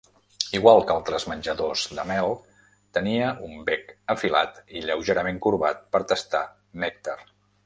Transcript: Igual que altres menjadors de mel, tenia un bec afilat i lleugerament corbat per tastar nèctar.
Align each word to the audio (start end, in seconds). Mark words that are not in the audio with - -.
Igual 0.59 0.79
que 0.85 0.93
altres 0.99 1.25
menjadors 1.31 1.83
de 1.99 2.05
mel, 2.11 2.33
tenia 2.99 3.29
un 3.49 3.53
bec 3.69 3.95
afilat 4.17 4.59
i 4.81 4.85
lleugerament 4.89 5.39
corbat 5.47 5.89
per 5.97 6.07
tastar 6.15 6.47
nèctar. 6.87 7.21